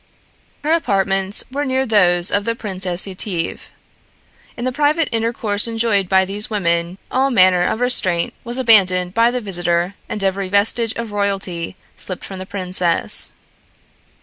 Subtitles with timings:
[0.63, 3.69] Her apartments were near those of the Princess Yetive.
[4.57, 9.29] In the private intercourse enjoyed by these women, all manner of restraint was abandoned by
[9.29, 13.31] the visitor and every vestige of royalty slipped from the princess.